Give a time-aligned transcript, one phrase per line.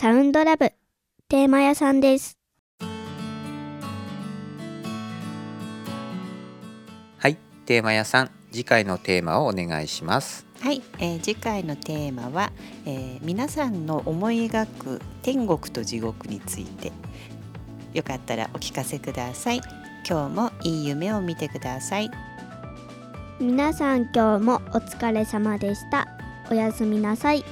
[0.00, 0.72] サウンドラブ
[1.28, 2.38] テーマ屋さんです。
[7.18, 10.46] はい、テーマ屋さん、次回のテーマをお願いします。
[10.62, 12.50] はい、えー次回のテーマは、
[12.86, 16.92] えー皆さんの思い描く天国と地獄について
[17.92, 19.60] よかったらお聞かせください
[20.08, 22.10] 今日もいい夢を見てください
[23.38, 26.08] 皆さん今日もお疲れ様でした。
[26.50, 27.44] おやすみなさい。